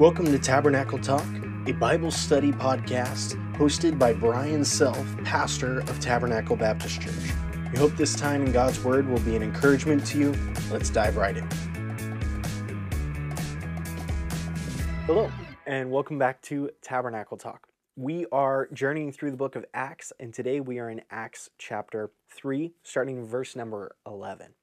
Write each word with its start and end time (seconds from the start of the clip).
Welcome 0.00 0.26
to 0.26 0.40
Tabernacle 0.40 0.98
Talk, 0.98 1.24
a 1.68 1.72
Bible 1.72 2.10
study 2.10 2.50
podcast 2.50 3.36
hosted 3.54 3.96
by 3.96 4.12
Bryon 4.12 4.64
Self, 4.64 4.98
pastor 5.22 5.82
of 5.82 6.00
Tabernacle 6.00 6.56
Baptist 6.56 7.00
Church. 7.00 7.32
We 7.70 7.78
hope 7.78 7.92
this 7.92 8.16
time 8.16 8.44
in 8.44 8.50
God's 8.50 8.82
Word 8.82 9.08
will 9.08 9.20
be 9.20 9.36
an 9.36 9.42
encouragement 9.44 10.04
to 10.06 10.18
you. 10.18 10.34
Let's 10.72 10.90
dive 10.90 11.16
right 11.16 11.36
in. 11.36 11.48
Hello, 15.06 15.30
and 15.64 15.92
welcome 15.92 16.18
back 16.18 16.42
to 16.42 16.70
Tabernacle 16.82 17.36
Talk. 17.36 17.68
We 17.94 18.26
are 18.32 18.66
journeying 18.72 19.12
through 19.12 19.30
the 19.30 19.36
book 19.36 19.54
of 19.54 19.64
Acts, 19.74 20.12
and 20.18 20.34
today 20.34 20.58
we 20.58 20.80
are 20.80 20.90
in 20.90 21.02
Acts 21.08 21.50
chapter 21.56 22.10
3, 22.36 22.72
starting 22.82 23.24
verse 23.24 23.54
number 23.54 23.94
11. 24.04 24.54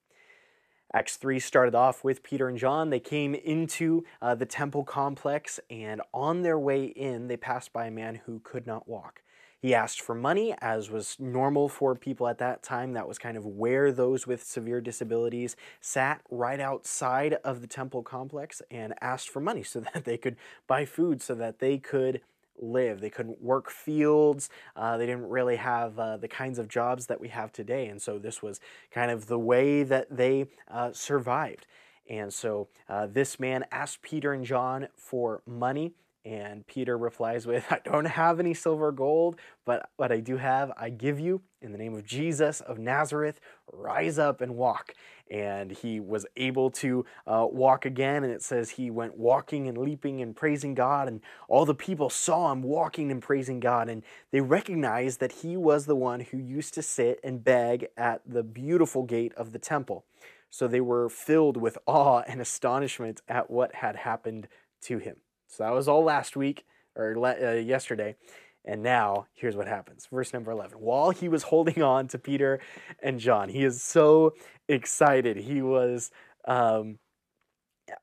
Acts 0.94 1.16
3 1.16 1.40
started 1.40 1.74
off 1.74 2.04
with 2.04 2.22
Peter 2.22 2.50
and 2.50 2.58
John. 2.58 2.90
They 2.90 3.00
came 3.00 3.34
into 3.34 4.04
uh, 4.22 4.36
the 4.36 4.46
temple 4.46 4.84
complex, 4.84 5.60
and 5.70 6.02
on 6.14 6.42
their 6.42 6.60
way 6.60 6.86
in, 6.86 7.28
they 7.28 7.38
passed 7.38 7.72
by 7.72 7.88
a 7.88 7.92
man 7.92 8.22
who 8.26 8.40
could 8.40 8.68
not 8.68 8.90
walk. 8.90 9.22
He 9.62 9.74
asked 9.76 10.02
for 10.02 10.16
money, 10.16 10.56
as 10.60 10.90
was 10.90 11.16
normal 11.20 11.70
for 11.70 11.96
people 11.96 12.28
at 12.28 12.40
that 12.40 12.64
time. 12.64 12.94
That 12.94 13.08
was 13.08 13.20
kind 13.20 13.38
of 13.38 13.46
where 13.46 13.92
those 13.92 14.26
with 14.26 14.44
severe 14.44 14.82
disabilities 14.82 15.56
sat 15.80 16.22
right 16.30 16.60
outside 16.60 17.36
of 17.44 17.62
the 17.62 17.68
temple 17.68 18.02
complex 18.02 18.62
and 18.72 18.96
asked 19.02 19.30
for 19.30 19.40
money 19.40 19.64
so 19.64 19.80
that 19.94 20.04
they 20.04 20.18
could 20.18 20.36
buy 20.68 20.84
food, 20.84 21.22
so 21.22 21.36
that 21.36 21.60
they 21.60 21.78
could 21.78 22.22
live. 22.62 23.02
They 23.02 23.10
couldn't 23.10 23.42
work 23.42 23.70
fields. 23.70 24.50
Uh, 24.76 24.98
they 24.98 25.06
didn't 25.06 25.30
really 25.30 25.56
have 25.56 25.98
uh, 25.98 26.18
the 26.18 26.28
kinds 26.28 26.60
of 26.60 26.68
jobs 26.68 27.08
that 27.08 27.20
we 27.20 27.30
have 27.30 27.52
today. 27.52 27.88
And 27.88 28.02
so 28.02 28.20
this 28.20 28.42
was 28.42 28.60
kind 28.92 29.12
of 29.12 29.28
the 29.28 29.40
way 29.40 29.84
that 29.84 30.16
they 30.16 30.48
uh, 30.70 30.92
survived. 30.94 31.68
And 32.10 32.34
so 32.34 32.68
uh, 32.90 33.08
this 33.08 33.40
man 33.40 33.66
asked 33.72 34.02
Peter 34.02 34.34
and 34.34 34.46
John 34.46 34.88
for 34.96 35.42
money. 35.46 35.94
And 36.24 36.68
Peter 36.68 36.98
replies 36.98 37.48
with, 37.48 37.66
I 37.72 37.80
don't 37.84 38.06
have 38.06 38.40
any 38.40 38.54
silver 38.54 38.88
or 38.88 38.92
gold, 38.92 39.38
but 39.66 39.90
what 39.98 40.12
I 40.12 40.20
do 40.20 40.38
have, 40.38 40.72
I 40.78 40.90
give 40.90 41.20
you. 41.20 41.42
In 41.64 41.72
the 41.72 41.78
name 41.78 41.96
of 41.96 42.06
Jesus 42.06 42.62
of 42.62 42.78
Nazareth, 42.78 43.40
rise 43.72 44.20
up 44.20 44.40
and 44.40 44.56
walk. 44.56 44.94
And 45.32 45.72
he 45.72 46.00
was 46.00 46.26
able 46.36 46.70
to 46.72 47.06
uh, 47.26 47.48
walk 47.50 47.86
again. 47.86 48.24
And 48.24 48.32
it 48.32 48.44
says 48.44 48.72
he 48.72 48.92
went 48.92 49.18
walking 49.18 49.68
and 49.68 49.78
leaping 49.78 50.22
and 50.22 50.36
praising 50.36 50.76
God. 50.76 51.08
And 51.08 51.22
all 51.48 51.66
the 51.66 51.74
people 51.74 52.10
saw 52.10 52.52
him 52.52 52.62
walking 52.62 53.10
and 53.10 53.22
praising 53.22 53.60
God. 53.60 53.90
And 53.90 54.04
they 54.32 54.42
recognized 54.42 55.20
that 55.22 55.32
he 55.32 55.58
was 55.58 55.86
the 55.86 55.96
one 55.96 56.20
who 56.20 56.38
used 56.38 56.76
to 56.76 56.84
sit 56.84 57.20
and 57.24 57.44
beg 57.44 57.88
at 57.98 58.22
the 58.26 58.44
beautiful 58.44 59.04
gate 59.04 59.34
of 59.36 59.54
the 59.54 59.60
temple. 59.60 60.06
So 60.52 60.68
they 60.68 60.82
were 60.82 61.10
filled 61.10 61.58
with 61.58 61.78
awe 61.88 62.22
and 62.28 62.42
astonishment 62.42 63.22
at 63.28 63.50
what 63.50 63.76
had 63.76 63.96
happened 63.96 64.48
to 64.82 64.98
him. 64.98 65.16
So 65.52 65.64
that 65.64 65.74
was 65.74 65.88
all 65.88 66.04
last 66.04 66.36
week 66.36 66.66
or 66.96 67.18
uh, 67.26 67.54
yesterday. 67.54 68.16
And 68.64 68.82
now, 68.84 69.26
here's 69.34 69.56
what 69.56 69.68
happens. 69.68 70.08
Verse 70.12 70.34
number 70.34 70.52
11. 70.52 70.78
While 70.80 71.10
he 71.10 71.28
was 71.28 71.44
holding 71.44 71.82
on 71.84 72.08
to 72.10 72.18
Peter 72.18 72.60
and 73.02 73.20
John, 73.20 73.50
he 73.50 73.64
is 73.64 73.82
so 73.82 74.34
excited. 74.68 75.38
He 75.38 75.62
was, 75.62 76.12
um, 76.46 77.00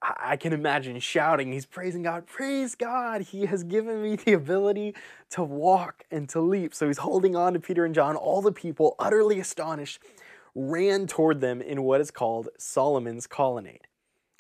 I 0.03 0.37
can 0.37 0.53
imagine 0.53 0.99
shouting. 1.01 1.53
He's 1.53 1.65
praising 1.65 2.03
God. 2.03 2.27
Praise 2.27 2.75
God. 2.75 3.23
He 3.23 3.47
has 3.47 3.63
given 3.63 4.03
me 4.03 4.17
the 4.17 4.33
ability 4.33 4.95
to 5.31 5.45
walk 5.45 6.05
and 6.11 6.29
to 6.31 6.41
leap. 6.41 6.75
So 6.75 6.87
he's 6.89 6.99
holding 6.99 7.37
on 7.37 7.55
to 7.55 7.61
Peter 7.61 7.85
and 7.85 7.95
John. 7.95 8.17
All 8.17 8.43
the 8.43 8.53
people, 8.53 8.97
utterly 8.99 9.39
astonished, 9.39 10.03
ran 10.55 11.07
toward 11.07 11.41
them 11.41 11.63
in 11.63 11.83
what 11.85 12.01
is 12.01 12.11
called 12.11 12.49
Solomon's 12.59 13.27
colonnade. 13.27 13.87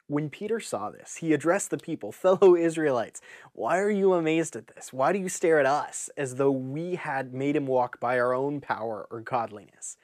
When 0.09 0.31
Peter 0.31 0.59
saw 0.59 0.91
this, 0.91 1.17
he 1.17 1.35
addressed 1.35 1.71
the 1.71 1.77
people, 1.77 2.13
fellow 2.13 2.57
Israelites, 2.57 3.21
why 3.53 3.79
are 3.79 3.91
you 3.91 4.15
amazed 4.15 4.57
at 4.57 4.67
this? 4.67 4.91
Why 4.91 5.13
do 5.13 5.19
you 5.19 5.29
stare 5.29 5.61
at 5.61 5.67
us 5.67 6.09
as 6.17 6.37
though 6.37 6.51
we 6.51 6.95
had 6.95 7.35
made 7.35 7.55
him 7.55 7.67
walk 7.67 8.01
by 8.01 8.19
our 8.19 8.33
own 8.33 8.63
power 8.63 9.07
or 9.11 9.21
godliness? 9.21 9.99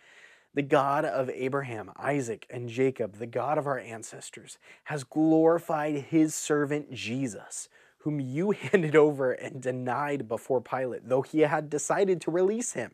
The 0.52 0.60
God 0.60 1.06
of 1.06 1.30
Abraham, 1.30 1.90
Isaac, 1.96 2.46
and 2.50 2.68
Jacob, 2.68 3.16
the 3.16 3.26
God 3.26 3.56
of 3.56 3.66
our 3.66 3.78
ancestors, 3.78 4.58
has 4.84 5.04
glorified 5.04 5.94
his 5.94 6.34
servant 6.34 6.92
Jesus, 6.92 7.70
whom 7.98 8.20
you 8.20 8.50
handed 8.72 8.94
over 8.94 9.32
and 9.32 9.62
denied 9.62 10.28
before 10.28 10.60
Pilate, 10.60 11.08
though 11.08 11.22
he 11.22 11.40
had 11.40 11.70
decided 11.70 12.20
to 12.20 12.30
release 12.30 12.74
him. 12.74 12.92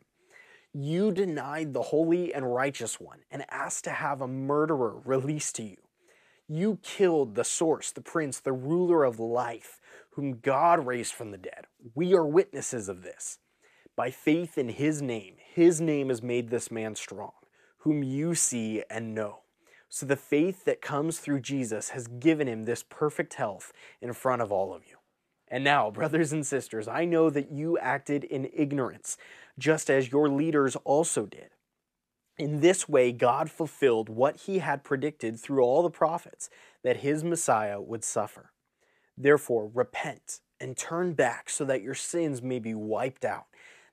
You 0.73 1.11
denied 1.11 1.73
the 1.73 1.81
holy 1.81 2.33
and 2.33 2.53
righteous 2.53 3.01
one 3.01 3.19
and 3.29 3.43
asked 3.49 3.83
to 3.83 3.91
have 3.91 4.21
a 4.21 4.27
murderer 4.29 5.01
released 5.03 5.57
to 5.57 5.63
you. 5.63 5.77
You 6.47 6.79
killed 6.83 7.35
the 7.35 7.43
source, 7.43 7.91
the 7.91 8.01
prince, 8.01 8.39
the 8.39 8.53
ruler 8.53 9.03
of 9.03 9.19
life, 9.19 9.79
whom 10.11 10.39
God 10.39 10.85
raised 10.85 11.13
from 11.13 11.31
the 11.31 11.37
dead. 11.37 11.65
We 11.95 12.13
are 12.13 12.25
witnesses 12.25 12.89
of 12.89 13.03
this. 13.03 13.39
By 13.95 14.11
faith 14.11 14.57
in 14.57 14.69
his 14.69 15.01
name, 15.01 15.35
his 15.53 15.79
name 15.79 16.09
has 16.09 16.21
made 16.21 16.49
this 16.49 16.71
man 16.71 16.95
strong, 16.95 17.33
whom 17.79 18.03
you 18.03 18.35
see 18.35 18.83
and 18.89 19.13
know. 19.13 19.39
So 19.89 20.05
the 20.05 20.15
faith 20.15 20.63
that 20.65 20.81
comes 20.81 21.19
through 21.19 21.41
Jesus 21.41 21.89
has 21.89 22.07
given 22.07 22.47
him 22.47 22.63
this 22.63 22.83
perfect 22.83 23.33
health 23.33 23.73
in 24.01 24.13
front 24.13 24.41
of 24.41 24.51
all 24.51 24.73
of 24.73 24.83
you. 24.87 24.95
And 25.49 25.63
now, 25.63 25.91
brothers 25.91 26.31
and 26.31 26.47
sisters, 26.47 26.87
I 26.87 27.05
know 27.05 27.29
that 27.29 27.51
you 27.51 27.77
acted 27.77 28.23
in 28.23 28.49
ignorance, 28.53 29.17
just 29.59 29.89
as 29.89 30.11
your 30.11 30.29
leaders 30.29 30.77
also 30.77 31.25
did. 31.25 31.49
In 32.41 32.59
this 32.59 32.89
way, 32.89 33.11
God 33.11 33.51
fulfilled 33.51 34.09
what 34.09 34.35
he 34.35 34.57
had 34.57 34.83
predicted 34.83 35.39
through 35.39 35.61
all 35.61 35.83
the 35.83 35.91
prophets 35.91 36.49
that 36.83 37.01
his 37.01 37.23
Messiah 37.23 37.79
would 37.79 38.03
suffer. 38.03 38.51
Therefore, 39.15 39.69
repent 39.71 40.39
and 40.59 40.75
turn 40.75 41.13
back 41.13 41.51
so 41.51 41.63
that 41.65 41.83
your 41.83 41.93
sins 41.93 42.41
may 42.41 42.57
be 42.57 42.73
wiped 42.73 43.25
out, 43.25 43.45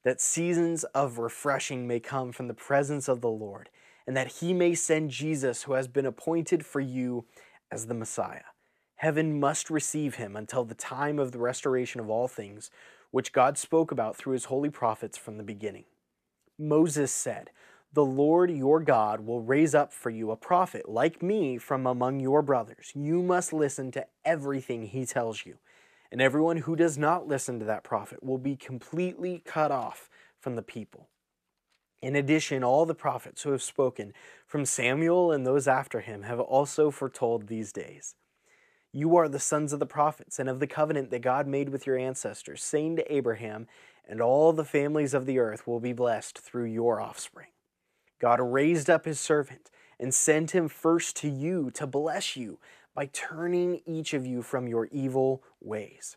that 0.02 0.22
seasons 0.22 0.84
of 0.94 1.18
refreshing 1.18 1.86
may 1.86 2.00
come 2.00 2.32
from 2.32 2.48
the 2.48 2.54
presence 2.54 3.06
of 3.06 3.20
the 3.20 3.28
Lord, 3.28 3.68
and 4.06 4.16
that 4.16 4.38
he 4.40 4.54
may 4.54 4.74
send 4.74 5.10
Jesus, 5.10 5.64
who 5.64 5.74
has 5.74 5.86
been 5.86 6.06
appointed 6.06 6.64
for 6.64 6.80
you 6.80 7.26
as 7.70 7.84
the 7.84 7.92
Messiah. 7.92 8.48
Heaven 8.94 9.38
must 9.38 9.68
receive 9.68 10.14
him 10.14 10.36
until 10.36 10.64
the 10.64 10.74
time 10.74 11.18
of 11.18 11.32
the 11.32 11.38
restoration 11.38 12.00
of 12.00 12.08
all 12.08 12.28
things, 12.28 12.70
which 13.10 13.34
God 13.34 13.58
spoke 13.58 13.92
about 13.92 14.16
through 14.16 14.32
his 14.32 14.46
holy 14.46 14.70
prophets 14.70 15.18
from 15.18 15.36
the 15.36 15.44
beginning. 15.44 15.84
Moses 16.58 17.12
said, 17.12 17.50
the 17.92 18.04
Lord 18.04 18.50
your 18.50 18.80
God 18.80 19.20
will 19.20 19.40
raise 19.40 19.74
up 19.74 19.92
for 19.92 20.10
you 20.10 20.30
a 20.30 20.36
prophet 20.36 20.88
like 20.88 21.22
me 21.22 21.56
from 21.56 21.86
among 21.86 22.20
your 22.20 22.42
brothers. 22.42 22.92
You 22.94 23.22
must 23.22 23.52
listen 23.52 23.90
to 23.92 24.06
everything 24.24 24.86
he 24.86 25.06
tells 25.06 25.46
you. 25.46 25.56
And 26.12 26.20
everyone 26.20 26.58
who 26.58 26.76
does 26.76 26.98
not 26.98 27.26
listen 27.26 27.58
to 27.58 27.64
that 27.66 27.84
prophet 27.84 28.22
will 28.22 28.38
be 28.38 28.56
completely 28.56 29.42
cut 29.44 29.70
off 29.70 30.08
from 30.38 30.54
the 30.54 30.62
people. 30.62 31.08
In 32.00 32.14
addition, 32.14 32.62
all 32.62 32.86
the 32.86 32.94
prophets 32.94 33.42
who 33.42 33.50
have 33.50 33.62
spoken, 33.62 34.12
from 34.46 34.64
Samuel 34.64 35.32
and 35.32 35.46
those 35.46 35.66
after 35.66 36.00
him, 36.00 36.22
have 36.22 36.40
also 36.40 36.90
foretold 36.90 37.46
these 37.48 37.72
days. 37.72 38.14
You 38.92 39.16
are 39.16 39.28
the 39.28 39.40
sons 39.40 39.72
of 39.72 39.80
the 39.80 39.86
prophets 39.86 40.38
and 40.38 40.48
of 40.48 40.60
the 40.60 40.66
covenant 40.66 41.10
that 41.10 41.20
God 41.20 41.46
made 41.46 41.68
with 41.70 41.86
your 41.86 41.98
ancestors, 41.98 42.62
saying 42.62 42.96
to 42.96 43.12
Abraham, 43.12 43.66
And 44.06 44.20
all 44.20 44.52
the 44.52 44.64
families 44.64 45.12
of 45.12 45.26
the 45.26 45.38
earth 45.38 45.66
will 45.66 45.80
be 45.80 45.92
blessed 45.92 46.38
through 46.38 46.66
your 46.66 47.00
offspring. 47.00 47.48
God 48.18 48.40
raised 48.40 48.90
up 48.90 49.04
his 49.04 49.20
servant 49.20 49.70
and 49.98 50.14
sent 50.14 50.52
him 50.52 50.68
first 50.68 51.16
to 51.16 51.28
you 51.28 51.70
to 51.72 51.86
bless 51.86 52.36
you 52.36 52.58
by 52.94 53.06
turning 53.12 53.80
each 53.86 54.14
of 54.14 54.26
you 54.26 54.42
from 54.42 54.66
your 54.66 54.86
evil 54.86 55.42
ways. 55.60 56.16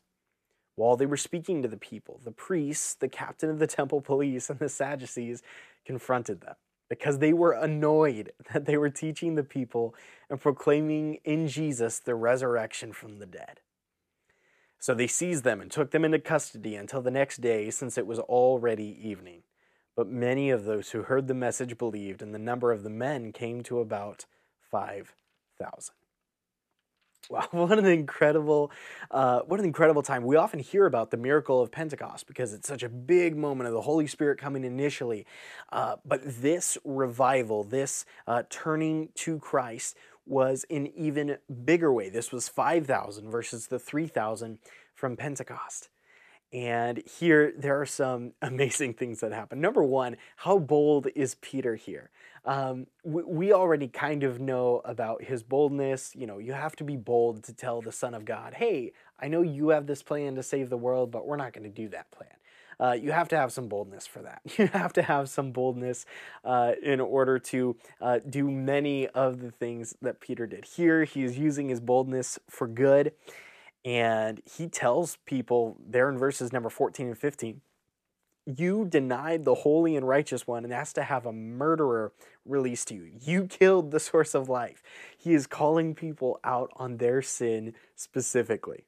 While 0.75 0.95
they 0.95 1.05
were 1.05 1.17
speaking 1.17 1.61
to 1.61 1.67
the 1.67 1.77
people, 1.77 2.19
the 2.23 2.31
priests, 2.31 2.95
the 2.95 3.07
captain 3.07 3.49
of 3.49 3.59
the 3.59 3.67
temple 3.67 4.01
police, 4.01 4.49
and 4.49 4.59
the 4.59 4.69
Sadducees 4.69 5.43
confronted 5.85 6.41
them 6.41 6.55
because 6.89 7.19
they 7.19 7.33
were 7.33 7.51
annoyed 7.51 8.31
that 8.53 8.65
they 8.65 8.77
were 8.77 8.89
teaching 8.89 9.35
the 9.35 9.43
people 9.43 9.93
and 10.29 10.41
proclaiming 10.41 11.19
in 11.23 11.47
Jesus 11.47 11.99
the 11.99 12.15
resurrection 12.15 12.93
from 12.93 13.19
the 13.19 13.25
dead. 13.25 13.59
So 14.79 14.95
they 14.95 15.07
seized 15.07 15.43
them 15.43 15.61
and 15.61 15.69
took 15.69 15.91
them 15.91 16.03
into 16.03 16.17
custody 16.17 16.75
until 16.75 17.01
the 17.01 17.11
next 17.11 17.41
day, 17.41 17.69
since 17.69 17.97
it 17.99 18.07
was 18.07 18.17
already 18.17 18.97
evening. 19.07 19.43
But 19.95 20.07
many 20.07 20.49
of 20.49 20.65
those 20.65 20.91
who 20.91 21.03
heard 21.03 21.27
the 21.27 21.33
message 21.33 21.77
believed, 21.77 22.21
and 22.21 22.33
the 22.33 22.39
number 22.39 22.71
of 22.71 22.83
the 22.83 22.89
men 22.89 23.31
came 23.31 23.61
to 23.63 23.79
about 23.79 24.25
5,000. 24.69 25.93
Wow, 27.29 27.47
what 27.51 27.77
an 27.77 27.85
incredible, 27.85 28.71
uh, 29.11 29.41
what 29.41 29.59
an 29.59 29.65
incredible 29.65 30.01
time. 30.01 30.23
We 30.23 30.35
often 30.35 30.59
hear 30.59 30.85
about 30.85 31.11
the 31.11 31.17
miracle 31.17 31.61
of 31.61 31.71
Pentecost 31.71 32.27
because 32.27 32.53
it's 32.53 32.67
such 32.67 32.83
a 32.83 32.89
big 32.89 33.37
moment 33.37 33.67
of 33.67 33.73
the 33.73 33.81
Holy 33.81 34.07
Spirit 34.07 34.39
coming 34.39 34.63
initially. 34.63 35.25
Uh, 35.71 35.97
but 36.05 36.21
this 36.23 36.77
revival, 36.83 37.63
this 37.63 38.05
uh, 38.27 38.43
turning 38.49 39.09
to 39.15 39.39
Christ, 39.39 39.95
was 40.25 40.65
in 40.69 40.87
even 40.87 41.37
bigger 41.65 41.91
way. 41.91 42.09
This 42.09 42.31
was 42.31 42.47
5,000 42.47 43.29
versus 43.29 43.67
the 43.67 43.79
3,000 43.79 44.59
from 44.93 45.17
Pentecost. 45.17 45.89
And 46.53 47.01
here 47.19 47.53
there 47.57 47.79
are 47.79 47.85
some 47.85 48.33
amazing 48.41 48.95
things 48.95 49.19
that 49.21 49.31
happen. 49.31 49.61
Number 49.61 49.83
one, 49.83 50.17
how 50.37 50.59
bold 50.59 51.07
is 51.15 51.35
Peter 51.35 51.75
here? 51.75 52.09
Um, 52.43 52.87
we, 53.03 53.23
we, 53.23 53.53
already 53.53 53.87
kind 53.87 54.23
of 54.23 54.39
know 54.39 54.81
about 54.83 55.23
his 55.23 55.43
boldness. 55.43 56.13
You 56.15 56.25
know, 56.25 56.39
you 56.39 56.53
have 56.53 56.75
to 56.77 56.83
be 56.83 56.97
bold 56.97 57.43
to 57.43 57.53
tell 57.53 57.81
the 57.81 57.91
Son 57.91 58.15
of 58.15 58.25
God, 58.25 58.55
hey, 58.55 58.93
I 59.19 59.27
know 59.27 59.43
you 59.43 59.69
have 59.69 59.85
this 59.85 60.01
plan 60.01 60.33
to 60.35 60.43
save 60.43 60.71
the 60.71 60.77
world, 60.77 61.11
but 61.11 61.27
we're 61.27 61.37
not 61.37 61.53
going 61.53 61.65
to 61.65 61.69
do 61.69 61.87
that 61.89 62.09
plan. 62.09 62.31
Uh, 62.79 62.93
you 62.93 63.11
have 63.11 63.29
to 63.29 63.37
have 63.37 63.53
some 63.53 63.67
boldness 63.67 64.07
for 64.07 64.23
that. 64.23 64.41
You 64.57 64.67
have 64.67 64.91
to 64.93 65.03
have 65.03 65.29
some 65.29 65.51
boldness 65.51 66.07
uh, 66.43 66.73
in 66.81 66.99
order 66.99 67.37
to 67.37 67.75
uh, 68.01 68.19
do 68.27 68.49
many 68.49 69.07
of 69.07 69.39
the 69.39 69.51
things 69.51 69.95
that 70.01 70.19
Peter 70.19 70.47
did. 70.47 70.65
Here, 70.65 71.03
he 71.03 71.23
is 71.23 71.37
using 71.37 71.69
his 71.69 71.79
boldness 71.79 72.39
for 72.49 72.67
good. 72.67 73.13
And 73.83 74.41
he 74.45 74.67
tells 74.67 75.17
people 75.25 75.77
there 75.85 76.09
in 76.09 76.17
verses 76.17 76.53
number 76.53 76.69
14 76.69 77.07
and 77.07 77.17
15 77.17 77.61
you 78.45 78.85
denied 78.85 79.45
the 79.45 79.55
holy 79.55 79.95
and 79.95 80.07
righteous 80.07 80.47
one 80.47 80.63
and 80.63 80.73
asked 80.73 80.95
to 80.95 81.03
have 81.03 81.25
a 81.25 81.33
murderer 81.33 82.11
released 82.45 82.87
to 82.87 82.95
you. 82.95 83.11
You 83.21 83.45
killed 83.45 83.91
the 83.91 83.99
source 83.99 84.33
of 84.33 84.49
life. 84.49 84.81
He 85.17 85.33
is 85.33 85.47
calling 85.47 85.93
people 85.93 86.39
out 86.43 86.71
on 86.75 86.97
their 86.97 87.21
sin 87.21 87.73
specifically. 87.95 88.85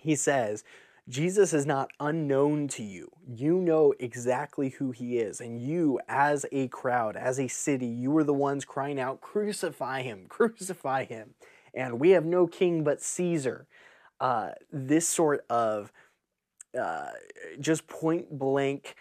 He 0.00 0.14
says, 0.14 0.64
Jesus 1.08 1.54
is 1.54 1.64
not 1.64 1.90
unknown 2.00 2.68
to 2.68 2.82
you. 2.82 3.10
You 3.26 3.60
know 3.60 3.94
exactly 3.98 4.70
who 4.70 4.90
he 4.90 5.18
is. 5.18 5.40
And 5.40 5.58
you, 5.58 5.98
as 6.06 6.44
a 6.52 6.68
crowd, 6.68 7.16
as 7.16 7.40
a 7.40 7.48
city, 7.48 7.86
you 7.86 8.14
are 8.18 8.24
the 8.24 8.34
ones 8.34 8.66
crying 8.66 9.00
out, 9.00 9.22
Crucify 9.22 10.02
him, 10.02 10.26
crucify 10.28 11.04
him. 11.04 11.34
And 11.72 11.98
we 11.98 12.10
have 12.10 12.26
no 12.26 12.46
king 12.46 12.84
but 12.84 13.00
Caesar. 13.00 13.66
Uh, 14.20 14.50
this 14.72 15.08
sort 15.08 15.44
of 15.48 15.92
uh, 16.78 17.10
just 17.60 17.86
point 17.86 18.38
blank 18.38 18.94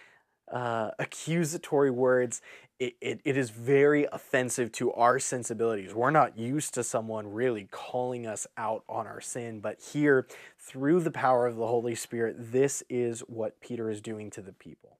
uh, 0.51 0.91
accusatory 0.99 1.91
words, 1.91 2.41
it, 2.79 2.95
it, 3.01 3.21
it 3.25 3.35
is 3.35 3.49
very 3.49 4.05
offensive 4.11 4.71
to 4.73 4.93
our 4.93 5.17
sensibilities. 5.19 5.93
We're 5.93 6.11
not 6.11 6.37
used 6.37 6.73
to 6.75 6.83
someone 6.83 7.33
really 7.33 7.67
calling 7.71 8.27
us 8.27 8.45
out 8.55 8.83
on 8.87 9.07
our 9.07 9.19
sin, 9.19 9.59
but 9.59 9.81
here, 9.81 10.27
through 10.59 11.01
the 11.01 11.11
power 11.11 11.47
of 11.47 11.55
the 11.55 11.67
Holy 11.67 11.95
Spirit, 11.95 12.35
this 12.51 12.83
is 12.89 13.21
what 13.21 13.59
Peter 13.59 13.89
is 13.89 13.99
doing 13.99 14.29
to 14.31 14.41
the 14.41 14.53
people. 14.53 14.97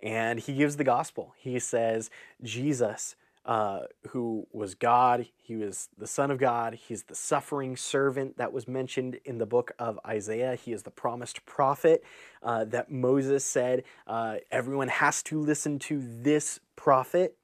And 0.00 0.38
he 0.38 0.54
gives 0.54 0.76
the 0.76 0.84
gospel. 0.84 1.34
He 1.38 1.58
says, 1.58 2.10
Jesus 2.42 3.16
uh, 3.46 3.82
who 4.08 4.46
was 4.52 4.74
God. 4.74 5.26
He 5.36 5.54
was 5.56 5.88
the 5.96 6.06
Son 6.06 6.30
of 6.32 6.38
God. 6.38 6.74
He's 6.74 7.04
the 7.04 7.14
suffering 7.14 7.76
servant 7.76 8.36
that 8.38 8.52
was 8.52 8.66
mentioned 8.66 9.20
in 9.24 9.38
the 9.38 9.46
book 9.46 9.72
of 9.78 9.98
Isaiah. 10.04 10.56
He 10.56 10.72
is 10.72 10.82
the 10.82 10.90
promised 10.90 11.46
prophet 11.46 12.02
uh, 12.42 12.64
that 12.66 12.90
Moses 12.90 13.44
said 13.44 13.84
uh, 14.06 14.36
everyone 14.50 14.88
has 14.88 15.22
to 15.24 15.40
listen 15.40 15.78
to 15.80 16.02
this 16.02 16.58
prophet 16.74 17.36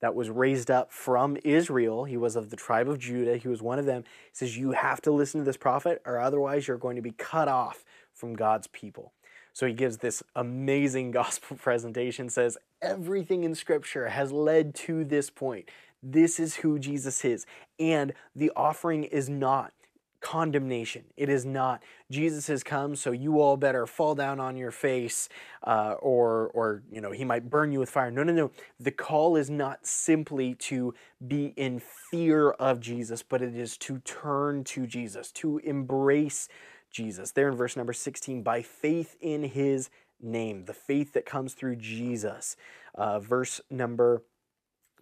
that 0.00 0.14
was 0.14 0.30
raised 0.30 0.70
up 0.70 0.90
from 0.90 1.36
Israel. 1.44 2.04
He 2.04 2.16
was 2.16 2.36
of 2.36 2.48
the 2.48 2.56
tribe 2.56 2.88
of 2.88 2.98
Judah. 2.98 3.36
He 3.36 3.48
was 3.48 3.60
one 3.60 3.78
of 3.78 3.84
them. 3.84 4.04
He 4.04 4.30
says, 4.32 4.56
You 4.56 4.72
have 4.72 5.02
to 5.02 5.10
listen 5.10 5.40
to 5.40 5.44
this 5.44 5.58
prophet, 5.58 6.00
or 6.06 6.18
otherwise 6.18 6.66
you're 6.66 6.78
going 6.78 6.96
to 6.96 7.02
be 7.02 7.12
cut 7.12 7.48
off 7.48 7.84
from 8.14 8.34
God's 8.34 8.66
people. 8.68 9.12
So 9.52 9.66
he 9.66 9.72
gives 9.72 9.98
this 9.98 10.22
amazing 10.34 11.10
gospel 11.12 11.56
presentation, 11.56 12.28
says 12.28 12.58
everything 12.82 13.44
in 13.44 13.54
scripture 13.54 14.08
has 14.08 14.32
led 14.32 14.74
to 14.76 15.04
this 15.04 15.30
point. 15.30 15.68
This 16.02 16.40
is 16.40 16.56
who 16.56 16.78
Jesus 16.78 17.24
is. 17.24 17.46
And 17.78 18.14
the 18.34 18.50
offering 18.56 19.04
is 19.04 19.28
not 19.28 19.72
condemnation. 20.20 21.04
It 21.16 21.28
is 21.28 21.44
not 21.44 21.82
Jesus 22.10 22.46
has 22.48 22.62
come, 22.62 22.94
so 22.94 23.10
you 23.10 23.40
all 23.40 23.56
better 23.56 23.86
fall 23.86 24.14
down 24.14 24.38
on 24.38 24.56
your 24.56 24.70
face, 24.70 25.28
uh, 25.62 25.94
or 26.00 26.50
or 26.54 26.82
you 26.90 27.00
know 27.00 27.10
he 27.10 27.24
might 27.24 27.48
burn 27.48 27.72
you 27.72 27.80
with 27.80 27.90
fire. 27.90 28.10
No, 28.10 28.22
no, 28.22 28.32
no. 28.32 28.50
The 28.78 28.90
call 28.90 29.36
is 29.36 29.50
not 29.50 29.86
simply 29.86 30.54
to 30.56 30.94
be 31.26 31.54
in 31.56 31.80
fear 32.10 32.50
of 32.50 32.80
Jesus, 32.80 33.22
but 33.22 33.42
it 33.42 33.56
is 33.56 33.76
to 33.78 33.98
turn 34.00 34.64
to 34.64 34.86
Jesus, 34.86 35.32
to 35.32 35.58
embrace 35.58 36.48
Jesus. 36.90 37.32
There 37.32 37.48
in 37.48 37.56
verse 37.56 37.76
number 37.76 37.92
16, 37.92 38.42
by 38.42 38.62
faith 38.62 39.16
in 39.20 39.44
his 39.44 39.90
name, 40.20 40.64
the 40.64 40.74
faith 40.74 41.12
that 41.12 41.26
comes 41.26 41.54
through 41.54 41.76
Jesus. 41.76 42.56
Uh, 42.94 43.18
verse 43.18 43.60
number 43.70 44.22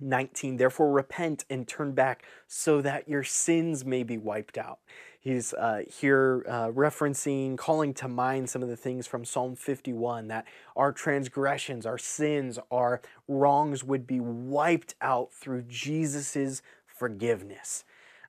19, 0.00 0.56
therefore 0.56 0.92
repent 0.92 1.44
and 1.50 1.66
turn 1.66 1.92
back 1.92 2.24
so 2.46 2.80
that 2.80 3.08
your 3.08 3.24
sins 3.24 3.84
may 3.84 4.02
be 4.02 4.16
wiped 4.16 4.58
out. 4.58 4.78
He's 5.20 5.52
uh, 5.54 5.82
here 5.88 6.44
uh, 6.48 6.68
referencing, 6.68 7.58
calling 7.58 7.92
to 7.94 8.08
mind 8.08 8.48
some 8.48 8.62
of 8.62 8.68
the 8.68 8.76
things 8.76 9.06
from 9.06 9.24
Psalm 9.24 9.56
51 9.56 10.28
that 10.28 10.46
our 10.76 10.92
transgressions, 10.92 11.84
our 11.84 11.98
sins, 11.98 12.58
our 12.70 13.00
wrongs 13.26 13.82
would 13.82 14.06
be 14.06 14.20
wiped 14.20 14.94
out 15.00 15.32
through 15.32 15.62
Jesus' 15.62 16.62
forgiveness. 16.86 17.84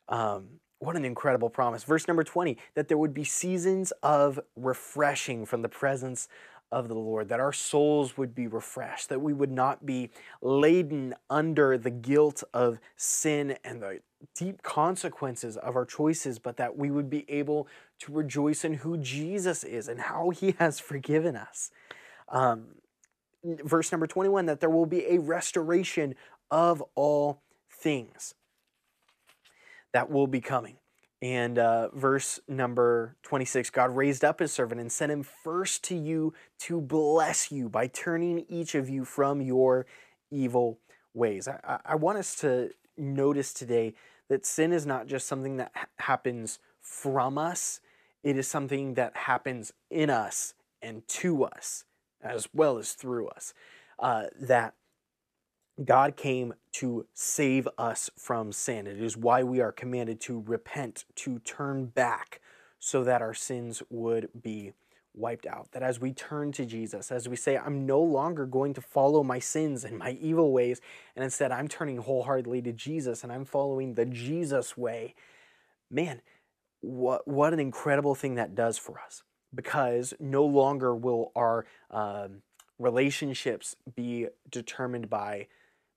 Um, 0.08 0.60
what 0.80 0.96
an 0.96 1.06
incredible 1.06 1.50
promise. 1.50 1.84
Verse 1.84 2.08
number 2.08 2.24
20 2.24 2.58
that 2.74 2.88
there 2.88 2.98
would 2.98 3.14
be 3.14 3.24
seasons 3.24 3.92
of 4.04 4.40
refreshing 4.56 5.46
from 5.46 5.62
the 5.62 5.70
presence 5.70 6.28
of 6.72 6.88
the 6.88 6.96
Lord, 6.96 7.30
that 7.30 7.40
our 7.40 7.54
souls 7.54 8.18
would 8.18 8.36
be 8.36 8.48
refreshed, 8.48 9.10
that 9.10 9.22
we 9.22 9.34
would 9.34 9.52
not 9.52 9.86
be 9.86 10.12
laden 10.42 11.16
under 11.30 11.78
the 11.78 11.90
guilt 11.90 12.44
of 12.54 12.80
sin 12.96 13.58
and 13.64 13.82
the 13.82 14.02
deep 14.36 14.62
consequences 14.62 15.58
of 15.58 15.76
our 15.76 15.86
choices, 15.86 16.38
but 16.38 16.58
that 16.58 16.78
we 16.78 16.92
would 16.92 17.10
be 17.10 17.26
able 17.28 17.68
to 18.00 18.12
rejoice 18.12 18.64
in 18.64 18.76
who 18.76 18.98
Jesus 18.98 19.64
is 19.64 19.88
and 19.88 20.00
how 20.00 20.30
he 20.30 20.56
has 20.60 20.80
forgiven 20.80 21.36
us. 21.36 21.72
Um, 22.28 22.76
verse 23.44 23.92
number 23.92 24.06
21 24.06 24.46
that 24.46 24.60
there 24.60 24.70
will 24.70 24.86
be 24.86 25.06
a 25.08 25.18
restoration 25.18 26.14
of 26.52 26.84
all 26.96 27.42
things 27.72 28.36
that 29.94 30.10
will 30.10 30.28
be 30.28 30.42
coming. 30.42 30.78
And 31.22 31.60
uh, 31.60 31.90
verse 31.94 32.40
number 32.48 33.18
26 33.24 33.70
God 33.72 33.96
raised 33.96 34.24
up 34.24 34.40
his 34.40 34.54
servant 34.54 34.80
and 34.80 34.92
sent 34.92 35.12
him 35.12 35.24
first 35.24 35.84
to 35.86 35.96
you 35.96 36.34
to 36.60 36.80
bless 36.80 37.52
you 37.52 37.68
by 37.68 37.88
turning 37.88 38.46
each 38.48 38.74
of 38.74 38.90
you 38.90 39.04
from 39.04 39.42
your 39.42 39.86
evil 40.32 40.80
ways. 41.14 41.48
I, 41.48 41.80
I 41.86 41.96
want 41.96 42.20
us 42.20 42.36
to 42.38 42.70
notice 42.98 43.54
today 43.54 43.96
that 44.30 44.46
sin 44.46 44.72
is 44.72 44.86
not 44.86 45.08
just 45.08 45.28
something 45.28 45.58
that 45.58 45.72
ha- 45.76 45.88
happens 45.98 46.60
from 46.80 47.38
us, 47.38 47.82
it 48.24 48.38
is 48.38 48.48
something 48.48 48.94
that 48.94 49.16
happens 49.16 49.74
in 49.90 50.10
us 50.10 50.54
and 50.82 51.08
to 51.08 51.44
us 51.44 51.84
as 52.22 52.48
well 52.54 52.78
as 52.78 52.94
through 52.94 53.28
us. 53.30 53.54
Uh, 53.98 54.26
that 54.40 54.76
God 55.84 56.18
came 56.18 56.54
to 56.74 57.06
save 57.14 57.68
us 57.78 58.10
from 58.18 58.52
sin. 58.52 58.88
It 58.88 59.02
is 59.02 59.16
why 59.16 59.44
we 59.44 59.62
are 59.62 59.72
commanded 59.72 60.20
to 60.22 60.44
repent, 60.46 61.06
to 61.16 61.40
turn 61.40 61.86
back, 61.86 62.42
so 62.80 63.04
that 63.04 63.22
our 63.22 63.34
sins 63.34 63.82
would 63.90 64.30
be 64.42 64.74
wiped 65.14 65.46
out. 65.46 65.72
That 65.72 65.84
as 65.84 66.00
we 66.00 66.14
turn 66.14 66.52
to 66.54 66.66
Jesus, 66.66 67.12
as 67.12 67.28
we 67.28 67.36
say, 67.36 67.58
I'm 67.58 67.86
no 67.86 68.02
longer 68.02 68.46
going 68.46 68.74
to 68.76 68.82
follow 68.82 69.24
my 69.24 69.40
sins 69.40 69.84
and 69.84 69.98
my 69.98 70.12
evil 70.12 70.52
ways, 70.52 70.82
and 71.16 71.24
instead 71.24 71.52
I'm 71.52 71.68
turning 71.68 71.98
wholeheartedly 71.98 72.62
to 72.64 72.72
Jesus 72.72 73.24
and 73.24 73.32
I'm 73.32 73.46
following 73.46 73.94
the 73.94 74.06
Jesus 74.06 74.78
way, 74.78 75.16
man, 75.90 76.22
what, 76.82 77.28
what 77.28 77.54
an 77.54 77.60
incredible 77.60 78.16
thing 78.16 78.36
that 78.36 78.56
does 78.56 78.78
for 78.78 79.00
us. 79.00 79.24
Because 79.54 80.14
no 80.20 80.46
longer 80.46 80.96
will 80.96 81.32
our 81.36 81.66
um, 81.90 82.44
relationships 82.78 83.76
be 83.96 84.28
determined 84.52 85.10
by 85.10 85.48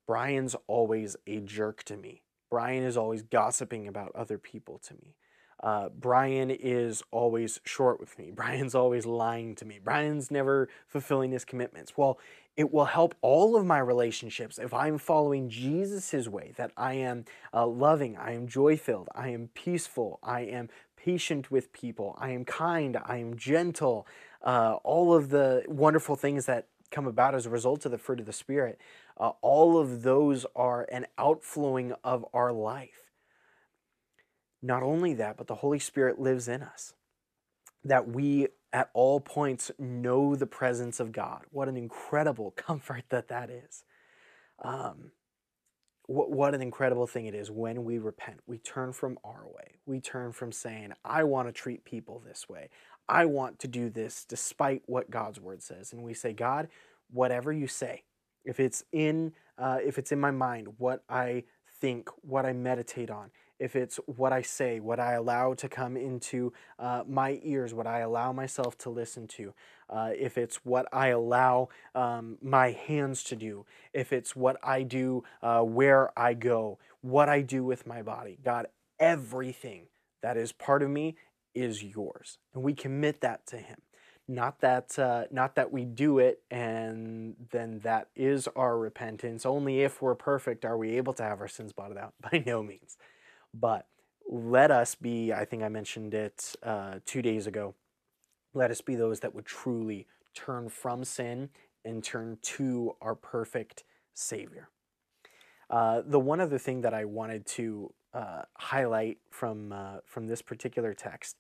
Brian's 0.07 0.57
always 0.67 1.17
a 1.27 1.41
jerk 1.41 1.83
to 1.85 1.97
me. 1.97 2.23
Brian 2.51 2.83
is 2.83 2.97
always 2.97 3.23
gossiping 3.23 3.89
about 3.89 4.13
other 4.15 4.39
people 4.39 4.79
to 4.79 4.95
me. 4.95 5.17
Uh, 5.63 5.89
Brian 5.89 6.51
is 6.51 7.03
always 7.11 7.61
short 7.65 8.01
with 8.01 8.19
me. 8.19 8.31
Brian's 8.35 8.75
always 8.75 9.07
lying 9.07 9.55
to 9.55 9.65
me. 9.65 9.79
Brian's 9.83 10.31
never 10.31 10.69
fulfilling 10.87 11.31
his 11.31 11.45
commitments. 11.45 11.97
Well, 11.97 12.19
it 12.57 12.73
will 12.73 12.87
help 12.87 13.15
all 13.23 13.57
of 13.57 13.65
my 13.65 13.79
relationships 13.79 14.59
if 14.59 14.75
I'm 14.75 14.99
following 14.99 15.49
Jesus' 15.49 16.29
way, 16.29 16.53
that 16.57 16.73
I 16.77 16.95
am 16.95 17.25
uh, 17.55 17.67
loving, 17.67 18.17
I 18.17 18.33
am 18.33 18.47
joy 18.47 18.77
filled, 18.77 19.09
I 19.15 19.29
am 19.29 19.49
peaceful, 19.55 20.19
I 20.23 20.43
am 20.43 20.69
patient 20.97 21.51
with 21.51 21.73
people, 21.73 22.15
I 22.19 22.31
am 22.31 22.45
kind, 22.45 22.99
I 23.03 23.17
am 23.17 23.37
gentle, 23.37 24.07
uh, 24.43 24.77
all 24.85 25.15
of 25.15 25.31
the 25.31 25.65
wonderful 25.67 26.15
things 26.15 26.45
that 26.47 26.67
come 26.91 27.07
about 27.07 27.35
as 27.35 27.47
a 27.47 27.51
result 27.51 27.87
of 27.87 27.91
the 27.91 27.99
fruit 27.99 28.21
of 28.21 28.27
the 28.27 28.33
Spirit. 28.33 28.79
Uh, 29.23 29.35
all 29.41 29.79
of 29.79 30.03
those 30.03 30.45
are 30.57 30.85
an 30.91 31.07
outflowing 31.17 31.93
of 32.03 32.27
our 32.35 32.53
life. 32.53 33.13
Not 34.61 34.83
only 34.83 35.15
that, 35.15 35.37
but 35.37 35.47
the 35.47 35.55
Holy 35.55 35.79
Spirit 35.79 36.21
lives 36.21 36.49
in 36.49 36.61
us. 36.61 36.95
That 37.85 38.09
we 38.09 38.49
at 38.73 38.91
all 38.95 39.21
points 39.21 39.71
know 39.79 40.35
the 40.35 40.47
presence 40.47 40.99
of 40.99 41.13
God. 41.13 41.43
What 41.51 41.69
an 41.69 41.77
incredible 41.77 42.51
comfort 42.57 43.05
that 43.11 43.29
that 43.29 43.49
is. 43.49 43.85
Um, 44.61 45.13
what, 46.07 46.33
what 46.33 46.53
an 46.57 46.61
incredible 46.61 47.07
thing 47.07 47.27
it 47.27 47.35
is 47.37 47.49
when 47.49 47.85
we 47.85 47.99
repent. 47.99 48.41
We 48.49 48.59
turn 48.59 48.93
from 48.93 49.19
our 49.23 49.47
way. 49.47 49.77
We 49.87 50.01
turn 50.01 50.33
from 50.33 50.51
saying, 50.51 50.95
I 51.05 51.23
want 51.23 51.47
to 51.47 51.53
treat 51.53 51.85
people 51.85 52.21
this 52.27 52.49
way. 52.49 52.71
I 53.09 53.27
want 53.27 53.61
to 53.61 53.69
do 53.69 53.89
this 53.89 54.25
despite 54.25 54.83
what 54.87 55.13
God's 55.13 55.39
word 55.39 55.63
says. 55.63 55.93
And 55.93 56.03
we 56.03 56.13
say, 56.13 56.33
God, 56.33 56.67
whatever 57.09 57.53
you 57.53 57.69
say, 57.69 58.03
if 58.45 58.61
it's 58.61 58.85
in 58.93 59.33
uh, 59.59 59.79
if 59.85 59.99
it's 59.99 60.13
in 60.13 60.21
my 60.21 60.31
mind 60.31 60.69
what 60.79 61.03
i 61.09 61.43
think 61.81 62.09
what 62.23 62.47
i 62.47 62.53
meditate 62.53 63.11
on 63.11 63.31
if 63.63 63.77
it's 63.77 63.99
what 64.07 64.33
I 64.33 64.43
say, 64.43 64.81
what 64.81 64.99
I 64.99 65.13
allow 65.13 65.55
to 65.55 65.69
come 65.69 65.97
into 65.97 66.53
uh, 66.81 67.05
my 67.07 67.39
ears, 67.45 67.73
what 67.73 67.87
I 67.87 68.01
allow 68.01 68.33
myself 68.33 68.77
to 68.79 68.91
listen 68.91 69.29
to, 69.29 69.55
uh, 69.89 70.11
if 70.19 70.37
it's 70.37 70.57
what 70.65 70.89
I 70.93 71.09
allow 71.09 71.69
um, 71.95 72.39
my 72.43 72.73
hands 72.73 73.23
to 73.25 73.37
do, 73.37 73.65
if 73.93 74.13
it's 74.13 74.35
what 74.35 74.57
I 74.65 74.83
do 74.83 75.23
uh, 75.43 75.61
where 75.61 76.11
I 76.19 76.35
go, 76.35 76.81
what 77.03 77.29
I 77.29 77.41
do 77.41 77.63
with 77.63 77.87
my 77.87 78.03
body. 78.03 78.37
God, 78.45 78.67
everything 78.99 79.87
that 80.23 80.37
is 80.37 80.51
part 80.51 80.83
of 80.83 80.91
me 80.91 81.15
is 81.55 81.85
yours. 81.85 82.39
And 82.55 82.65
we 82.65 82.75
commit 82.75 83.21
that 83.21 83.47
to 83.47 83.59
Him. 83.59 83.81
Not 84.33 84.63
that, 84.63 84.99
uh, 84.99 85.25
not 85.31 85.57
that 85.57 85.73
we 85.73 85.85
do 85.85 86.19
it 86.19 86.41
and 86.51 87.37
then 87.51 87.81
that 87.81 88.09
is 88.17 88.49
our 88.57 88.79
repentance. 88.79 89.45
Only 89.45 89.83
if 89.83 90.01
we're 90.01 90.15
perfect 90.15 90.65
are 90.65 90.79
we 90.79 90.97
able 90.97 91.13
to 91.15 91.23
have 91.23 91.41
our 91.41 91.49
sins 91.49 91.75
blotted 91.75 91.99
out. 91.99 92.15
By 92.33 92.43
no 92.47 92.63
means. 92.63 92.97
But 93.53 93.87
let 94.27 94.71
us 94.71 94.95
be, 94.95 95.35
I 95.35 95.45
think 95.45 95.63
I 95.63 95.69
mentioned 95.69 96.15
it 96.15 96.55
uh, 96.63 97.01
two 97.05 97.21
days 97.21 97.47
ago, 97.47 97.75
let 98.55 98.71
us 98.71 98.81
be 98.81 98.95
those 98.95 99.21
that 99.21 99.35
would 99.35 99.45
truly 99.45 100.07
turn 100.35 100.71
from 100.71 101.05
sin 101.05 101.51
and 101.85 102.03
turn 102.03 102.39
to 102.41 102.97
our 103.03 103.15
perfect 103.15 103.85
Savior. 104.15 104.71
Uh, 105.69 106.01
the 106.07 106.21
one 106.21 106.41
other 106.41 106.59
thing 106.59 106.81
that 106.81 106.95
I 106.95 107.05
wanted 107.05 107.45
to 107.49 107.93
uh, 108.15 108.43
highlight 108.57 109.19
from, 109.29 109.73
uh, 109.73 109.97
from 110.07 110.27
this 110.27 110.41
particular 110.41 110.95
text 110.95 111.37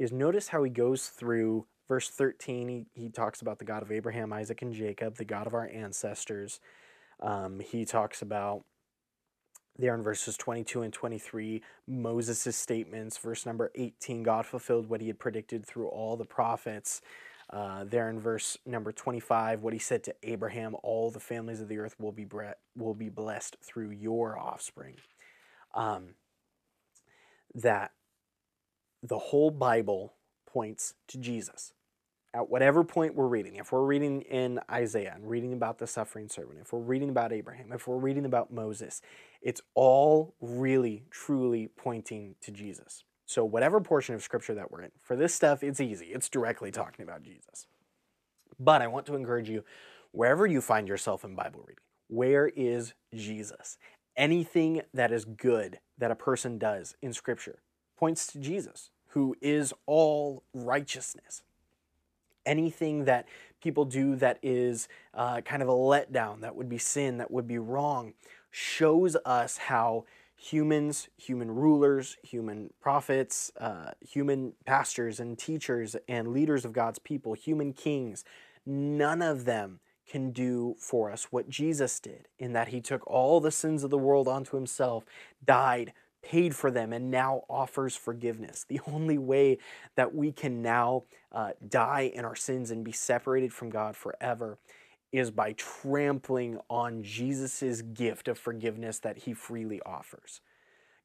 is 0.00 0.10
notice 0.10 0.48
how 0.48 0.64
he 0.64 0.70
goes 0.70 1.06
through 1.06 1.66
verse 1.92 2.08
13. 2.08 2.68
He, 2.68 2.86
he 2.94 3.10
talks 3.10 3.42
about 3.42 3.58
the 3.58 3.66
God 3.66 3.82
of 3.82 3.92
Abraham, 3.92 4.32
Isaac, 4.32 4.62
and 4.62 4.72
Jacob, 4.72 5.16
the 5.16 5.26
God 5.26 5.46
of 5.46 5.52
our 5.52 5.68
ancestors. 5.68 6.58
Um, 7.20 7.60
he 7.60 7.84
talks 7.84 8.22
about 8.22 8.64
there 9.76 9.94
in 9.94 10.02
verses 10.02 10.38
22 10.38 10.80
and 10.80 10.92
23, 10.94 11.62
Moses' 11.86 12.56
statements. 12.56 13.18
Verse 13.18 13.44
number 13.44 13.70
18, 13.74 14.22
God 14.22 14.46
fulfilled 14.46 14.88
what 14.88 15.02
he 15.02 15.08
had 15.08 15.18
predicted 15.18 15.66
through 15.66 15.88
all 15.88 16.16
the 16.16 16.24
prophets. 16.24 17.02
Uh, 17.52 17.84
there 17.84 18.08
in 18.08 18.18
verse 18.18 18.56
number 18.64 18.90
25, 18.90 19.60
what 19.60 19.74
he 19.74 19.78
said 19.78 20.02
to 20.04 20.14
Abraham, 20.22 20.74
all 20.82 21.10
the 21.10 21.20
families 21.20 21.60
of 21.60 21.68
the 21.68 21.76
earth 21.76 21.96
will 21.98 22.12
be, 22.12 22.24
bre- 22.24 22.56
will 22.74 22.94
be 22.94 23.10
blessed 23.10 23.58
through 23.62 23.90
your 23.90 24.38
offspring. 24.38 24.96
Um, 25.74 26.14
that 27.54 27.90
the 29.02 29.18
whole 29.18 29.50
Bible 29.50 30.14
points 30.46 30.94
to 31.08 31.18
Jesus 31.18 31.74
at 32.34 32.48
whatever 32.48 32.82
point 32.82 33.14
we're 33.14 33.26
reading, 33.26 33.56
if 33.56 33.72
we're 33.72 33.84
reading 33.84 34.22
in 34.22 34.58
Isaiah 34.70 35.12
and 35.14 35.28
reading 35.28 35.52
about 35.52 35.78
the 35.78 35.86
suffering 35.86 36.28
servant, 36.28 36.58
if 36.60 36.72
we're 36.72 36.80
reading 36.80 37.10
about 37.10 37.32
Abraham, 37.32 37.72
if 37.72 37.86
we're 37.86 37.98
reading 37.98 38.24
about 38.24 38.50
Moses, 38.50 39.02
it's 39.42 39.60
all 39.74 40.34
really, 40.40 41.04
truly 41.10 41.68
pointing 41.76 42.36
to 42.40 42.50
Jesus. 42.50 43.04
So, 43.26 43.44
whatever 43.44 43.80
portion 43.80 44.14
of 44.14 44.22
scripture 44.22 44.54
that 44.54 44.70
we're 44.70 44.82
in, 44.82 44.90
for 45.02 45.14
this 45.14 45.34
stuff, 45.34 45.62
it's 45.62 45.80
easy. 45.80 46.06
It's 46.06 46.28
directly 46.28 46.70
talking 46.70 47.02
about 47.02 47.22
Jesus. 47.22 47.66
But 48.58 48.80
I 48.80 48.86
want 48.86 49.06
to 49.06 49.14
encourage 49.14 49.48
you, 49.48 49.64
wherever 50.10 50.46
you 50.46 50.60
find 50.60 50.88
yourself 50.88 51.24
in 51.24 51.34
Bible 51.34 51.60
reading, 51.66 51.84
where 52.08 52.48
is 52.48 52.94
Jesus? 53.14 53.76
Anything 54.16 54.82
that 54.92 55.12
is 55.12 55.24
good 55.24 55.80
that 55.98 56.10
a 56.10 56.16
person 56.16 56.58
does 56.58 56.96
in 57.02 57.12
scripture 57.12 57.60
points 57.96 58.26
to 58.28 58.38
Jesus, 58.38 58.90
who 59.08 59.36
is 59.40 59.72
all 59.86 60.42
righteousness 60.52 61.42
anything 62.46 63.04
that 63.04 63.26
people 63.62 63.84
do 63.84 64.16
that 64.16 64.38
is 64.42 64.88
uh, 65.14 65.40
kind 65.42 65.62
of 65.62 65.68
a 65.68 65.72
letdown, 65.72 66.40
that 66.40 66.56
would 66.56 66.68
be 66.68 66.78
sin, 66.78 67.18
that 67.18 67.30
would 67.30 67.46
be 67.46 67.58
wrong, 67.58 68.14
shows 68.50 69.16
us 69.24 69.56
how 69.56 70.04
humans, 70.36 71.08
human 71.16 71.50
rulers, 71.54 72.16
human 72.22 72.70
prophets, 72.80 73.52
uh, 73.60 73.92
human 74.00 74.52
pastors 74.66 75.20
and 75.20 75.38
teachers 75.38 75.94
and 76.08 76.32
leaders 76.32 76.64
of 76.64 76.72
God's 76.72 76.98
people, 76.98 77.34
human 77.34 77.72
kings, 77.72 78.24
none 78.66 79.22
of 79.22 79.44
them 79.44 79.78
can 80.08 80.32
do 80.32 80.74
for 80.78 81.10
us 81.10 81.28
what 81.30 81.48
Jesus 81.48 82.00
did 82.00 82.26
in 82.38 82.52
that 82.54 82.68
he 82.68 82.80
took 82.80 83.06
all 83.06 83.40
the 83.40 83.52
sins 83.52 83.84
of 83.84 83.90
the 83.90 83.98
world 83.98 84.26
onto 84.26 84.56
himself, 84.56 85.04
died, 85.44 85.92
paid 86.22 86.54
for 86.54 86.70
them 86.70 86.92
and 86.92 87.10
now 87.10 87.42
offers 87.48 87.96
forgiveness. 87.96 88.64
The 88.68 88.80
only 88.86 89.18
way 89.18 89.58
that 89.96 90.14
we 90.14 90.32
can 90.32 90.62
now 90.62 91.04
uh, 91.32 91.50
die 91.68 92.12
in 92.14 92.24
our 92.24 92.36
sins 92.36 92.70
and 92.70 92.84
be 92.84 92.92
separated 92.92 93.52
from 93.52 93.70
God 93.70 93.96
forever 93.96 94.58
is 95.12 95.30
by 95.30 95.52
trampling 95.52 96.58
on 96.70 97.02
Jesus' 97.02 97.82
gift 97.82 98.28
of 98.28 98.38
forgiveness 98.38 98.98
that 99.00 99.18
he 99.18 99.34
freely 99.34 99.80
offers. 99.84 100.40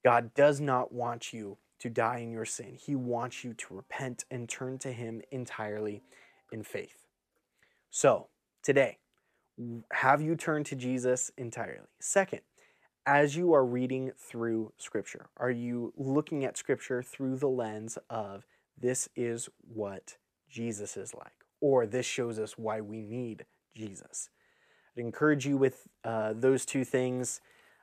God 0.03 0.33
does 0.33 0.62
not 0.62 0.93
want 0.93 1.33
you 1.33 1.57
to 1.79 1.89
die 1.89 2.19
in 2.19 2.31
your 2.31 2.45
sin. 2.45 2.77
He 2.79 2.95
wants 2.95 3.43
you 3.43 3.53
to 3.53 3.74
repent 3.74 4.24
and 4.31 4.47
turn 4.47 4.77
to 4.79 4.91
him 4.91 5.21
entirely 5.31 6.03
in 6.51 6.63
faith. 6.63 7.05
So, 7.89 8.27
today, 8.63 8.97
have 9.91 10.21
you 10.21 10.36
turned 10.36 10.65
to 10.67 10.75
Jesus 10.75 11.31
entirely? 11.38 11.88
Second, 12.00 12.41
as 13.07 13.37
you 13.37 13.53
are 13.53 13.65
reading 13.65 14.11
through 14.17 14.73
Scripture, 14.77 15.27
are 15.37 15.49
you 15.49 15.93
looking 15.95 16.43
at 16.43 16.57
Scripture 16.57 17.01
through 17.01 17.37
the 17.37 17.47
lens 17.47 17.97
of 18.09 18.45
this 18.77 19.07
is 19.15 19.47
what 19.73 20.17
Jesus 20.49 20.97
is 20.97 21.13
like, 21.13 21.45
or 21.61 21.87
this 21.87 22.05
shows 22.05 22.37
us 22.37 22.57
why 22.57 22.81
we 22.81 23.01
need 23.01 23.45
Jesus? 23.73 24.29
I'd 24.95 25.01
encourage 25.01 25.47
you 25.47 25.55
with 25.55 25.87
uh, 26.03 26.33
those 26.35 26.65
two 26.65 26.83
things. 26.83 27.39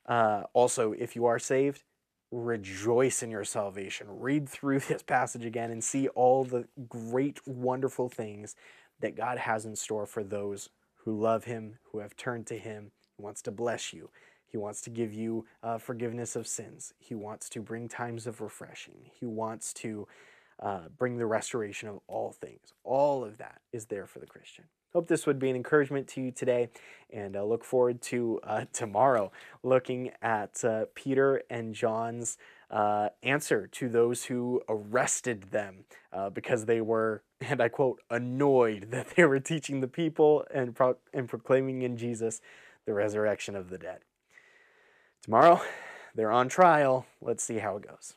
Uh, 0.07 0.43
also, 0.53 0.93
if 0.93 1.17
you 1.17 1.25
are 1.25 1.39
saved, 1.39 1.85
rejoice 2.31 3.23
in 3.23 3.31
your 3.31 3.45
salvation. 3.45 4.07
Read 4.11 4.47
through 4.47 4.81
this 4.89 5.03
passage 5.03 5.47
again 5.47 5.71
and 5.71 5.83
see 5.83 6.07
all 6.09 6.45
the 6.45 6.69
great, 6.87 7.41
wonderful 7.47 8.11
things 8.11 8.57
that 9.01 9.17
God 9.17 9.39
has 9.39 9.65
in 9.65 9.75
store 9.75 10.05
for 10.05 10.23
those 10.23 10.69
who 11.05 11.19
love 11.19 11.45
Him, 11.45 11.79
who 11.93 12.01
have 12.01 12.15
turned 12.15 12.47
to 12.49 12.59
Him. 12.59 12.91
He 13.17 13.23
wants 13.23 13.41
to 13.43 13.51
bless 13.51 13.95
you. 13.95 14.11
He 14.55 14.59
wants 14.59 14.83
to 14.83 14.91
give 14.91 15.13
you 15.13 15.47
uh, 15.65 15.79
forgiveness 15.79 16.37
of 16.37 16.47
sins. 16.47 16.95
He 17.01 17.17
wants 17.17 17.49
to 17.49 17.61
bring 17.61 17.89
times 17.89 18.25
of 18.29 18.41
refreshing. 18.41 18.95
He 19.19 19.27
wants 19.27 19.73
to 19.75 20.07
uh, 20.61 20.83
bring 20.97 21.17
the 21.17 21.27
restoration 21.27 21.89
of 21.89 21.99
all 22.07 22.31
things. 22.31 22.73
All 22.85 23.25
of 23.25 23.39
that 23.39 23.63
is 23.73 23.87
there 23.87 24.07
for 24.07 24.21
the 24.21 24.29
Christian. 24.29 24.67
Hope 24.93 25.09
this 25.09 25.27
would 25.27 25.41
be 25.41 25.51
an 25.51 25.57
encouragement 25.57 26.07
to 26.11 26.21
you 26.21 26.31
today, 26.31 26.69
and 27.11 27.35
uh, 27.37 27.43
look 27.43 27.65
forward 27.65 28.01
to 28.03 28.39
uh, 28.45 28.67
tomorrow 28.73 29.33
looking 29.65 30.13
at 30.23 30.65
uh, 30.65 30.85
Peter 30.95 31.43
and 31.51 31.75
John's 31.75 32.39
answer 33.25 33.67
to 33.67 33.89
those 33.89 34.27
who 34.27 34.63
arrested 34.69 35.51
them 35.51 35.85
because 36.33 36.67
they 36.67 36.81
were, 36.81 37.25
and 37.41 37.61
I 37.61 37.71
quote, 37.71 38.01
annoyed 38.09 38.87
that 38.93 39.17
they 39.17 39.25
were 39.25 39.41
teaching 39.41 39.81
the 39.81 39.89
people 39.89 40.45
and, 40.55 40.77
pro- 40.77 40.99
and 41.13 41.29
proclaiming 41.29 41.83
in 41.83 41.97
Jesus 41.97 42.41
the 42.87 42.95
resurrection 42.95 43.57
of 43.57 43.69
the 43.69 43.79
dead. 43.79 43.99
Tomorrow, 45.25 45.63
they're 46.15 46.31
on 46.31 46.51
trial. 46.51 47.07
Let's 47.23 47.43
see 47.43 47.57
how 47.57 47.79
it 47.79 47.89
goes. 47.89 48.13